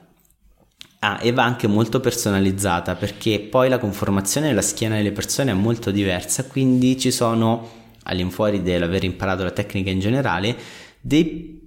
Ah, 1.00 1.20
e 1.22 1.34
va 1.34 1.44
anche 1.44 1.68
molto 1.68 2.00
personalizzata 2.00 2.96
perché 2.96 3.42
poi 3.42 3.68
la 3.68 3.80
conformazione 3.80 4.48
della 4.48 4.62
schiena 4.62 4.96
delle 4.96 5.12
persone 5.12 5.52
è 5.52 5.54
molto 5.54 5.92
diversa, 5.92 6.46
quindi 6.46 6.98
ci 6.98 7.12
sono, 7.12 7.70
all'infuori 8.04 8.62
dell'aver 8.62 9.04
imparato 9.04 9.44
la 9.44 9.52
tecnica 9.52 9.90
in 9.90 10.00
generale, 10.00 10.56
dei 11.02 11.62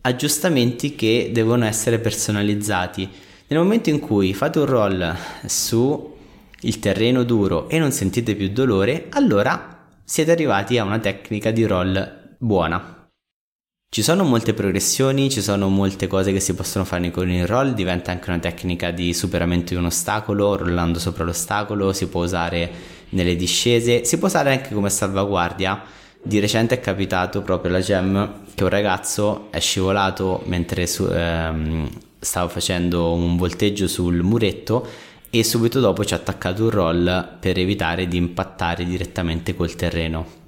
aggiustamenti 0.00 0.94
che 0.94 1.28
devono 1.30 1.66
essere 1.66 1.98
personalizzati 1.98 3.28
nel 3.50 3.58
momento 3.58 3.90
in 3.90 3.98
cui 3.98 4.32
fate 4.32 4.60
un 4.60 4.66
roll 4.66 5.16
su 5.44 6.16
il 6.60 6.78
terreno 6.78 7.24
duro 7.24 7.68
e 7.68 7.78
non 7.78 7.90
sentite 7.90 8.36
più 8.36 8.50
dolore, 8.50 9.06
allora 9.10 9.88
siete 10.04 10.30
arrivati 10.30 10.78
a 10.78 10.84
una 10.84 11.00
tecnica 11.00 11.50
di 11.50 11.64
roll 11.64 12.36
buona. 12.38 13.08
Ci 13.92 14.02
sono 14.02 14.22
molte 14.22 14.54
progressioni, 14.54 15.30
ci 15.30 15.42
sono 15.42 15.68
molte 15.68 16.06
cose 16.06 16.32
che 16.32 16.38
si 16.38 16.54
possono 16.54 16.84
fare 16.84 17.10
con 17.10 17.28
il 17.28 17.44
roll, 17.44 17.74
diventa 17.74 18.12
anche 18.12 18.30
una 18.30 18.38
tecnica 18.38 18.92
di 18.92 19.12
superamento 19.12 19.74
di 19.74 19.80
un 19.80 19.86
ostacolo, 19.86 20.56
rollando 20.56 21.00
sopra 21.00 21.24
l'ostacolo, 21.24 21.92
si 21.92 22.06
può 22.06 22.22
usare 22.22 22.70
nelle 23.10 23.34
discese, 23.34 24.04
si 24.04 24.16
può 24.18 24.28
usare 24.28 24.52
anche 24.52 24.74
come 24.74 24.90
salvaguardia. 24.90 25.82
Di 26.22 26.38
recente 26.38 26.76
è 26.76 26.80
capitato 26.80 27.42
proprio 27.42 27.72
alla 27.72 27.80
Gem 27.80 28.44
che 28.54 28.62
un 28.62 28.68
ragazzo 28.68 29.48
è 29.50 29.58
scivolato 29.58 30.42
mentre 30.44 30.86
su, 30.86 31.04
ehm, 31.10 31.88
stava 32.20 32.48
facendo 32.48 33.12
un 33.12 33.36
volteggio 33.36 33.88
sul 33.88 34.22
muretto 34.22 34.86
e 35.30 35.42
subito 35.42 35.80
dopo 35.80 36.04
ci 36.04 36.12
ha 36.12 36.18
attaccato 36.18 36.64
un 36.64 36.70
roll 36.70 37.38
per 37.40 37.58
evitare 37.58 38.06
di 38.06 38.16
impattare 38.16 38.84
direttamente 38.84 39.54
col 39.54 39.74
terreno. 39.74 40.38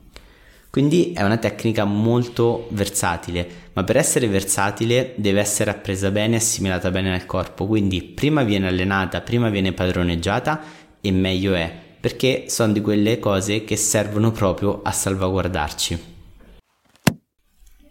Quindi 0.71 1.13
è 1.13 1.23
una 1.23 1.37
tecnica 1.37 1.85
molto 1.85 2.67
versatile, 2.71 3.47
ma 3.75 3.85
per 3.85 3.97
essere 3.99 4.27
versatile 4.27 5.13
deve 5.17 5.41
essere 5.41 5.71
appresa 5.71 6.11
bene 6.11 6.35
e 6.35 6.39
assimilata 6.39 6.91
bene 6.91 7.11
nel 7.11 7.27
corpo, 7.27 7.67
quindi 7.67 8.03
prima 8.03 8.43
viene 8.43 8.69
allenata, 8.69 9.21
prima 9.21 9.51
viene 9.51 9.73
padroneggiata 9.73 10.63
e 11.01 11.11
meglio 11.11 11.55
è, 11.55 11.71
perché 12.01 12.45
sono 12.49 12.73
di 12.73 12.81
quelle 12.81 13.19
cose 13.19 13.65
che 13.65 13.77
servono 13.77 14.33
proprio 14.33 14.81
a 14.83 14.93
salvaguardarci. 14.93 16.12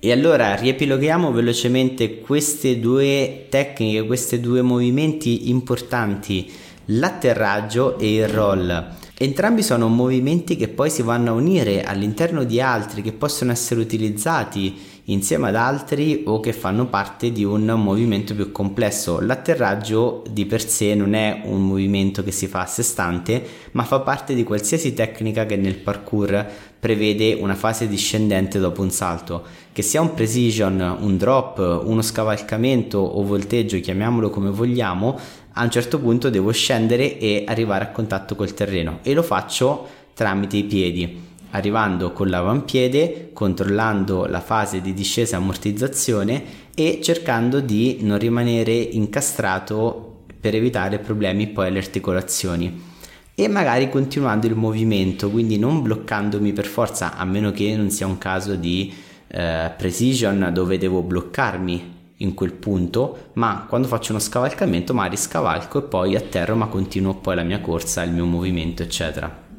E 0.04 0.12
allora 0.12 0.56
riepiloghiamo 0.56 1.32
velocemente 1.32 2.22
queste 2.22 2.80
due 2.80 3.46
tecniche, 3.50 4.08
questi 4.08 4.40
due 4.40 4.64
movimenti 4.64 5.52
importanti, 5.52 6.52
l'atterraggio 6.86 8.00
e 8.00 8.16
il 8.16 8.28
roll. 8.28 8.96
Entrambi 9.16 9.62
sono 9.62 9.88
movimenti 9.90 10.56
che 10.56 10.70
poi 10.70 10.90
si 10.90 11.04
vanno 11.04 11.30
a 11.30 11.36
unire 11.36 11.84
all'interno 11.84 12.44
di 12.46 12.60
altri 12.60 13.04
che 13.04 13.12
possono 13.12 13.52
essere 13.52 13.80
utilizzati 13.80 14.76
insieme 15.06 15.50
ad 15.50 15.56
altri 15.56 16.24
o 16.26 16.40
che 16.40 16.54
fanno 16.54 16.86
parte 16.88 17.32
di 17.32 17.44
un 17.44 17.66
movimento 17.66 18.36
più 18.36 18.52
complesso. 18.52 19.20
L'atterraggio 19.20 20.24
di 20.30 20.46
per 20.46 20.68
sé 20.68 20.94
non 20.94 21.14
è 21.14 21.42
un 21.46 21.66
movimento 21.66 22.24
che 22.24 22.32
si 22.32 22.48
fa 22.48 22.62
a 22.62 22.66
sé 22.66 22.84
stante, 22.84 23.44
ma 23.72 23.84
fa 23.84 24.02
parte 24.02 24.34
di 24.34 24.44
qualsiasi 24.44 24.94
tecnica 24.94 25.46
che 25.46 25.56
nel 25.56 25.78
parkour 25.78 26.46
prevede 26.80 27.34
una 27.34 27.56
fase 27.56 27.88
discendente 27.88 28.60
dopo 28.60 28.82
un 28.82 28.92
salto, 28.92 29.44
che 29.72 29.82
sia 29.82 30.02
un 30.02 30.14
precision, 30.14 30.98
un 31.00 31.18
drop, 31.18 31.84
uno 31.86 32.02
scavalcamento 32.02 32.98
o 32.98 33.24
volteggio, 33.24 33.80
chiamiamolo 33.80 34.30
come 34.30 34.50
vogliamo, 34.50 35.20
a 35.54 35.64
un 35.64 35.72
certo 35.72 36.00
punto 36.00 36.30
devo 36.30 36.52
scendere 36.52 37.18
e 37.18 37.44
arrivare 37.46 37.86
a 37.86 37.90
contatto 37.92 38.36
col 38.36 38.54
terreno. 38.54 39.00
E 39.02 39.14
lo 39.14 39.24
faccio 39.24 39.88
tramite 40.14 40.58
i 40.58 40.64
piedi 40.64 41.30
arrivando 41.52 42.12
con 42.12 42.28
l'avampiede, 42.30 43.30
controllando 43.34 44.26
la 44.26 44.42
fase 44.42 44.82
di 44.82 44.94
discesa 44.94 45.36
e 45.36 45.40
ammortizzazione 45.40 46.44
e 46.76 47.00
cercando 47.02 47.60
di 47.60 48.00
non 48.02 48.18
rimanere 48.18 48.74
incastrato 48.74 50.24
per 50.40 50.56
evitare 50.56 51.00
problemi 51.00 51.48
poi 51.48 51.68
alle 51.68 51.78
articolazioni 51.78 52.90
e 53.34 53.48
magari 53.48 53.90
continuando 53.90 54.48
il 54.48 54.56
movimento, 54.56 55.30
quindi 55.30 55.58
non 55.58 55.82
bloccandomi 55.82 56.54
per 56.54 56.66
forza, 56.66 57.16
a 57.16 57.26
meno 57.26 57.52
che 57.52 57.76
non 57.76 57.90
sia 57.90 58.06
un 58.06 58.18
caso 58.18 58.56
di 58.56 58.94
eh, 59.28 59.72
precision 59.76 60.52
dove 60.54 60.78
devo 60.78 61.02
bloccarmi 61.02 62.00
in 62.18 62.34
quel 62.34 62.54
punto, 62.54 63.30
ma 63.34 63.66
quando 63.68 63.88
faccio 63.88 64.12
uno 64.12 64.20
scavalcamento 64.20 64.94
magari 64.94 65.18
scavalco 65.18 65.80
e 65.80 65.88
poi 65.88 66.16
atterro, 66.16 66.56
ma 66.56 66.68
continuo 66.68 67.16
poi 67.16 67.36
la 67.36 67.44
mia 67.44 67.62
corsa, 67.62 68.04
il 68.04 68.12
mio 68.12 68.26
movimento, 68.26 68.84
eccetera. 68.84 69.50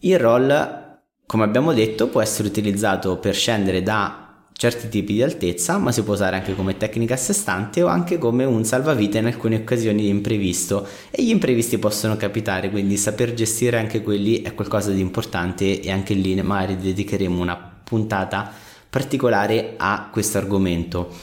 Il 0.00 0.18
roll, 0.18 0.77
come 1.28 1.44
abbiamo 1.44 1.74
detto, 1.74 2.08
può 2.08 2.22
essere 2.22 2.48
utilizzato 2.48 3.18
per 3.18 3.34
scendere 3.34 3.82
da 3.82 4.46
certi 4.50 4.88
tipi 4.88 5.12
di 5.12 5.22
altezza, 5.22 5.76
ma 5.76 5.92
si 5.92 6.02
può 6.02 6.14
usare 6.14 6.36
anche 6.36 6.54
come 6.54 6.78
tecnica 6.78 7.12
a 7.12 7.18
sé 7.18 7.34
stante 7.34 7.82
o 7.82 7.86
anche 7.86 8.16
come 8.16 8.46
un 8.46 8.64
salvavita 8.64 9.18
in 9.18 9.26
alcune 9.26 9.56
occasioni 9.56 10.00
di 10.00 10.08
imprevisto 10.08 10.88
e 11.10 11.22
gli 11.22 11.28
imprevisti 11.28 11.76
possono 11.76 12.16
capitare, 12.16 12.70
quindi 12.70 12.96
saper 12.96 13.34
gestire 13.34 13.76
anche 13.76 14.00
quelli 14.00 14.40
è 14.40 14.54
qualcosa 14.54 14.90
di 14.90 15.02
importante 15.02 15.82
e 15.82 15.90
anche 15.90 16.14
lì 16.14 16.34
magari 16.40 16.78
dedicheremo 16.78 17.38
una 17.38 17.56
puntata 17.84 18.50
particolare 18.88 19.74
a 19.76 20.08
questo 20.10 20.38
argomento. 20.38 21.14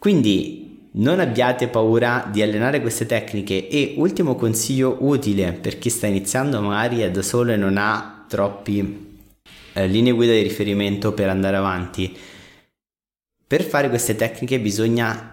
Quindi 0.00 0.88
non 0.94 1.20
abbiate 1.20 1.68
paura 1.68 2.28
di 2.28 2.42
allenare 2.42 2.80
queste 2.80 3.06
tecniche 3.06 3.68
e 3.68 3.94
ultimo 3.98 4.34
consiglio 4.34 4.96
utile 4.98 5.52
per 5.52 5.78
chi 5.78 5.90
sta 5.90 6.08
iniziando 6.08 6.60
magari 6.60 7.02
è 7.02 7.10
da 7.12 7.22
solo 7.22 7.52
e 7.52 7.56
non 7.56 7.76
ha 7.78 8.19
troppi 8.30 9.18
eh, 9.72 9.86
linee 9.88 10.12
guida 10.12 10.32
di 10.32 10.42
riferimento 10.42 11.12
per 11.12 11.28
andare 11.28 11.56
avanti. 11.56 12.16
Per 13.44 13.64
fare 13.64 13.88
queste 13.88 14.14
tecniche 14.14 14.60
bisogna 14.60 15.29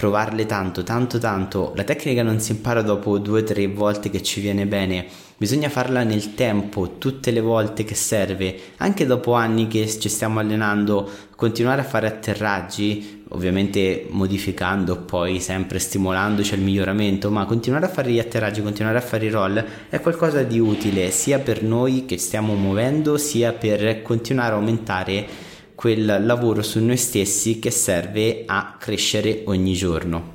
provarle 0.00 0.46
tanto, 0.46 0.82
tanto, 0.82 1.18
tanto. 1.18 1.74
La 1.76 1.84
tecnica 1.84 2.22
non 2.22 2.40
si 2.40 2.52
impara 2.52 2.80
dopo 2.80 3.18
due 3.18 3.42
o 3.42 3.44
tre 3.44 3.66
volte 3.66 4.08
che 4.08 4.22
ci 4.22 4.40
viene 4.40 4.64
bene, 4.64 5.04
bisogna 5.36 5.68
farla 5.68 6.04
nel 6.04 6.34
tempo, 6.34 6.96
tutte 6.96 7.30
le 7.30 7.42
volte 7.42 7.84
che 7.84 7.94
serve, 7.94 8.58
anche 8.78 9.04
dopo 9.04 9.34
anni 9.34 9.68
che 9.68 9.86
ci 9.86 10.08
stiamo 10.08 10.40
allenando, 10.40 11.06
continuare 11.36 11.82
a 11.82 11.84
fare 11.84 12.06
atterraggi, 12.06 13.24
ovviamente 13.28 14.06
modificando, 14.08 14.96
poi 14.96 15.38
sempre 15.38 15.78
stimolandoci 15.78 16.54
al 16.54 16.60
miglioramento, 16.60 17.30
ma 17.30 17.44
continuare 17.44 17.84
a 17.84 17.90
fare 17.90 18.10
gli 18.10 18.18
atterraggi, 18.18 18.62
continuare 18.62 18.96
a 18.96 19.02
fare 19.02 19.26
i 19.26 19.30
roll 19.30 19.62
è 19.90 20.00
qualcosa 20.00 20.42
di 20.42 20.58
utile 20.58 21.10
sia 21.10 21.40
per 21.40 21.62
noi 21.62 22.06
che 22.06 22.16
stiamo 22.16 22.54
muovendo, 22.54 23.18
sia 23.18 23.52
per 23.52 24.00
continuare 24.00 24.54
a 24.54 24.56
aumentare 24.56 25.48
quel 25.80 26.26
lavoro 26.26 26.60
su 26.60 26.78
noi 26.84 26.98
stessi 26.98 27.58
che 27.58 27.70
serve 27.70 28.42
a 28.44 28.76
crescere 28.78 29.44
ogni 29.46 29.72
giorno. 29.72 30.34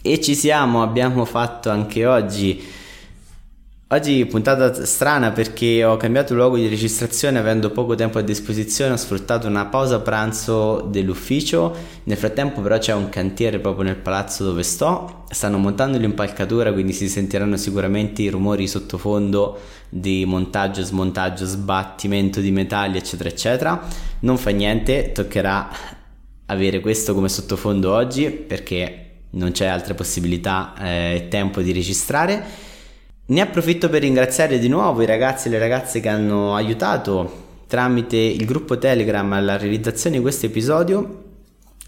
E 0.00 0.20
ci 0.20 0.36
siamo, 0.36 0.82
abbiamo 0.82 1.24
fatto 1.24 1.68
anche 1.68 2.06
oggi 2.06 2.62
Oggi 3.90 4.26
puntata 4.26 4.84
strana 4.84 5.30
perché 5.30 5.82
ho 5.82 5.96
cambiato 5.96 6.34
luogo 6.34 6.56
di 6.56 6.68
registrazione 6.68 7.38
avendo 7.38 7.70
poco 7.70 7.94
tempo 7.94 8.18
a 8.18 8.20
disposizione, 8.20 8.92
ho 8.92 8.96
sfruttato 8.96 9.46
una 9.46 9.64
pausa 9.64 10.00
pranzo 10.00 10.82
dell'ufficio, 10.82 11.74
nel 12.02 12.18
frattempo 12.18 12.60
però 12.60 12.76
c'è 12.76 12.92
un 12.92 13.08
cantiere 13.08 13.60
proprio 13.60 13.84
nel 13.84 13.96
palazzo 13.96 14.44
dove 14.44 14.62
sto, 14.62 15.24
stanno 15.30 15.56
montando 15.56 15.96
l'impalcatura 15.96 16.70
quindi 16.74 16.92
si 16.92 17.08
sentiranno 17.08 17.56
sicuramente 17.56 18.20
i 18.20 18.28
rumori 18.28 18.68
sottofondo 18.68 19.58
di 19.88 20.26
montaggio, 20.26 20.82
smontaggio, 20.82 21.46
sbattimento 21.46 22.40
di 22.40 22.50
metalli 22.50 22.98
eccetera 22.98 23.30
eccetera, 23.30 23.88
non 24.20 24.36
fa 24.36 24.50
niente, 24.50 25.12
toccherà 25.12 25.70
avere 26.44 26.80
questo 26.80 27.14
come 27.14 27.30
sottofondo 27.30 27.94
oggi 27.94 28.28
perché 28.28 29.04
non 29.30 29.52
c'è 29.52 29.64
altra 29.64 29.94
possibilità 29.94 30.74
e 30.78 31.14
eh, 31.14 31.28
tempo 31.28 31.62
di 31.62 31.72
registrare 31.72 32.66
ne 33.30 33.40
approfitto 33.42 33.90
per 33.90 34.00
ringraziare 34.00 34.58
di 34.58 34.68
nuovo 34.68 35.02
i 35.02 35.06
ragazzi 35.06 35.48
e 35.48 35.50
le 35.50 35.58
ragazze 35.58 36.00
che 36.00 36.08
hanno 36.08 36.54
aiutato 36.54 37.46
tramite 37.66 38.16
il 38.16 38.46
gruppo 38.46 38.78
Telegram 38.78 39.30
alla 39.34 39.58
realizzazione 39.58 40.16
di 40.16 40.22
questo 40.22 40.46
episodio 40.46 41.24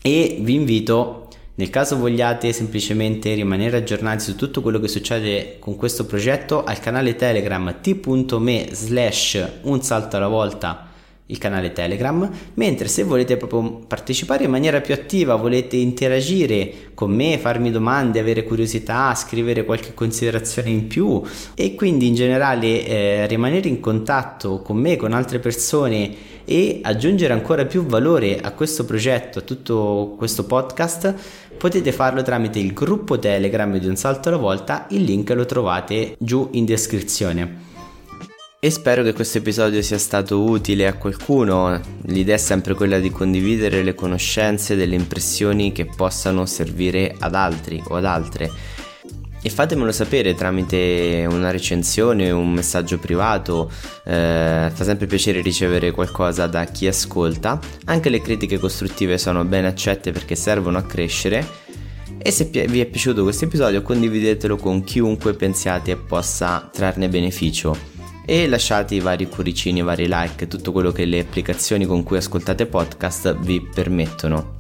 e 0.03 0.39
vi 0.41 0.55
invito 0.55 1.29
nel 1.55 1.71
caso 1.71 1.97
vogliate 1.97 2.53
semplicemente 2.53 3.33
rimanere 3.33 3.79
aggiornati 3.79 4.23
su 4.23 4.37
tutto 4.37 4.61
quello 4.61 4.79
che 4.81 4.89
succede 4.89 5.57
con 5.59 5.77
questo 5.77 6.05
progetto 6.05 6.63
al 6.63 6.79
canale 6.79 7.17
Telegram 7.17 7.81
t.me 7.81 8.69
slash 8.73 9.61
un 9.63 9.83
salto 9.83 10.17
alla 10.17 10.29
volta 10.29 10.90
il 11.31 11.39
canale 11.39 11.73
Telegram, 11.73 12.29
mentre 12.55 12.89
se 12.89 13.05
volete 13.05 13.37
proprio 13.37 13.81
partecipare 13.87 14.45
in 14.45 14.51
maniera 14.51 14.81
più 14.81 14.95
attiva, 14.95 15.37
volete 15.37 15.77
interagire 15.77 16.91
con 16.95 17.13
me, 17.13 17.39
farmi 17.39 17.71
domande, 17.71 18.21
avere 18.21 18.45
curiosità, 18.45 19.15
scrivere 19.15 19.65
qualche 19.65 19.95
considerazione 19.95 20.71
in 20.71 20.87
più 20.87 21.23
e 21.55 21.75
quindi 21.75 22.09
in 22.09 22.15
generale 22.15 22.85
eh, 22.85 23.27
rimanere 23.27 23.69
in 23.69 23.81
contatto 23.81 24.61
con 24.63 24.77
me, 24.77 24.97
con 24.97 25.13
altre 25.13 25.39
persone 25.39 26.29
e 26.45 26.81
aggiungere 26.83 27.33
ancora 27.33 27.65
più 27.65 27.85
valore 27.85 28.41
a 28.41 28.51
questo 28.53 28.85
progetto, 28.85 29.39
a 29.39 29.43
tutto 29.43 30.15
questo 30.19 30.45
podcast, 30.45 31.15
potete 31.57 31.93
farlo 31.93 32.23
tramite 32.23 32.59
il 32.59 32.73
gruppo 32.73 33.19
Telegram 33.19 33.77
di 33.77 33.87
un 33.87 33.97
salto 33.97 34.29
alla 34.29 34.39
volta, 34.39 34.87
il 34.91 35.05
link 35.05 35.31
lo 35.31 35.47
trovate 35.47 36.17
giù 36.19 36.49
in 36.53 36.65
descrizione. 36.65 37.70
E 38.63 38.69
spero 38.69 39.03
che 39.03 39.15
questo 39.15 39.39
episodio 39.39 39.81
sia 39.81 39.97
stato 39.97 40.43
utile 40.43 40.87
a 40.87 40.93
qualcuno. 40.93 41.81
L'idea 42.03 42.35
è 42.35 42.39
sempre 42.39 42.75
quella 42.75 42.99
di 42.99 43.09
condividere 43.09 43.83
le 43.83 43.95
conoscenze, 43.95 44.77
delle 44.77 44.97
impressioni 44.97 45.73
che 45.73 45.87
possano 45.87 46.45
servire 46.45 47.17
ad 47.19 47.35
altri 47.35 47.83
o 47.89 47.95
ad 47.95 48.05
altre. 48.05 48.51
E 49.41 49.49
fatemelo 49.49 49.91
sapere 49.93 50.35
tramite 50.35 51.27
una 51.31 51.51
recensione, 51.51 52.31
un 52.31 52.53
messaggio 52.53 52.99
privato, 52.99 53.73
eh, 54.05 54.71
fa 54.71 54.85
sempre 54.85 55.07
piacere 55.07 55.41
ricevere 55.41 55.91
qualcosa 55.93 56.47
da 56.47 56.67
chi 56.67 56.87
ascolta. 56.87 57.59
Anche 57.87 58.11
le 58.11 58.21
critiche 58.21 58.59
costruttive 58.59 59.17
sono 59.17 59.43
ben 59.47 59.65
accette 59.65 60.13
perché 60.13 60.35
servono 60.35 60.77
a 60.77 60.83
crescere. 60.83 61.49
E 62.19 62.31
se 62.31 62.45
vi 62.45 62.81
è 62.81 62.85
piaciuto 62.85 63.23
questo 63.23 63.47
episodio 63.47 63.81
condividetelo 63.81 64.57
con 64.57 64.85
chiunque 64.85 65.33
pensiate 65.33 65.97
possa 65.97 66.69
trarne 66.71 67.09
beneficio 67.09 68.00
e 68.25 68.49
lasciate 68.49 68.95
i 68.95 69.01
vari 69.01 69.29
cuoricini, 69.29 69.81
i 69.81 69.83
vari 69.83 70.07
like, 70.09 70.47
tutto 70.47 70.73
quello 70.73 70.93
che 70.93 71.05
le 71.05 71.21
applicazioni 71.21 71.87
con 71.87 72.03
cui 72.03 72.17
ascoltate 72.17 72.67
podcast 72.67 73.37
vi 73.41 73.61
permettono. 73.61 74.59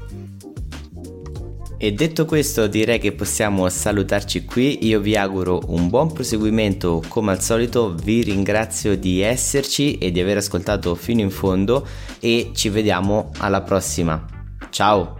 E 1.83 1.93
detto 1.93 2.27
questo 2.27 2.67
direi 2.67 2.99
che 2.99 3.13
possiamo 3.13 3.67
salutarci 3.71 4.45
qui, 4.45 4.87
io 4.87 5.01
vi 5.01 5.17
auguro 5.17 5.63
un 5.69 5.89
buon 5.89 6.13
proseguimento 6.13 7.03
come 7.09 7.31
al 7.33 7.41
solito, 7.41 7.95
vi 7.95 8.23
ringrazio 8.23 8.99
di 8.99 9.23
esserci 9.23 9.97
e 9.97 10.11
di 10.11 10.21
aver 10.21 10.37
ascoltato 10.37 10.95
fino 10.95 11.23
in 11.23 11.31
fondo 11.31 11.87
e 12.19 12.51
ci 12.53 12.69
vediamo 12.69 13.31
alla 13.39 13.63
prossima. 13.63 14.23
Ciao! 14.69 15.20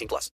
18 0.01 0.07
plus. 0.07 0.29